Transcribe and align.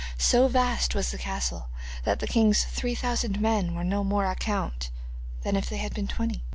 So 0.17 0.47
vast 0.47 0.95
was 0.95 1.11
the 1.11 1.19
castle 1.19 1.69
that 2.05 2.19
the 2.21 2.25
king's 2.25 2.63
three 2.65 2.95
thousand 2.95 3.39
men 3.39 3.75
were 3.75 3.81
of 3.81 3.87
no 3.87 4.03
more 4.03 4.25
account 4.25 4.89
than 5.43 5.55
if 5.55 5.69
they 5.69 5.77
had 5.77 5.93
been 5.93 6.07
twenty. 6.07 6.41